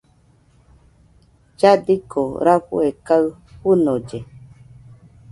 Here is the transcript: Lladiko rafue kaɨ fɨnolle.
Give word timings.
Lladiko 1.57 2.21
rafue 2.45 2.87
kaɨ 3.07 3.27
fɨnolle. 3.57 4.19